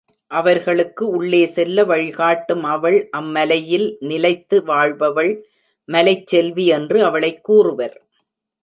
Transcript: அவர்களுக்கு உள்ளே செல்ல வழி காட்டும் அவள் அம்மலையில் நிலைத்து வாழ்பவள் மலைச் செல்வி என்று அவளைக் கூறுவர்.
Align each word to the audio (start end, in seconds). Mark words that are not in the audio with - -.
அவர்களுக்கு 0.27 1.07
உள்ளே 1.07 1.45
செல்ல 1.45 1.83
வழி 1.83 2.09
காட்டும் 2.09 2.63
அவள் 2.63 3.09
அம்மலையில் 3.17 3.97
நிலைத்து 3.99 4.63
வாழ்பவள் 4.63 5.31
மலைச் 5.85 6.27
செல்வி 6.27 6.65
என்று 6.65 7.05
அவளைக் 7.05 7.43
கூறுவர். 7.43 7.95